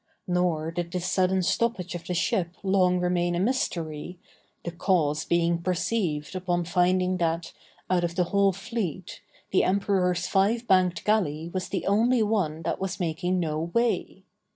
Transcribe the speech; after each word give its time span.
Nor 0.25 0.71
did 0.71 0.89
this 0.91 1.05
sudden 1.05 1.43
stoppage 1.43 1.93
of 1.93 2.07
the 2.07 2.15
ship 2.15 2.55
long 2.63 2.99
remain 2.99 3.35
a 3.35 3.39
mystery, 3.39 4.17
the 4.63 4.71
cause 4.71 5.25
being 5.25 5.61
perceived 5.61 6.33
upon 6.35 6.65
finding 6.65 7.17
that, 7.17 7.53
out 7.87 8.03
of 8.03 8.15
the 8.15 8.23
whole 8.23 8.51
fleet, 8.51 9.21
the 9.51 9.63
emperors 9.63 10.25
five 10.25 10.67
banked 10.67 11.03
galley 11.05 11.51
was 11.53 11.69
the 11.69 11.85
only 11.85 12.23
one 12.23 12.63
that 12.63 12.81
was 12.81 12.99
making 12.99 13.39
no 13.39 13.59
way. 13.75 14.23